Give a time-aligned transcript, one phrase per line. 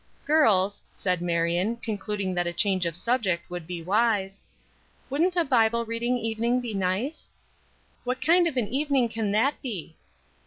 [0.25, 4.41] "Girls," said Marion, concluding that a change of subject would be wise,
[5.11, 7.31] "wouldn't a Bible reading evening be nice?"
[8.03, 9.95] "What kind of an evening can that be?"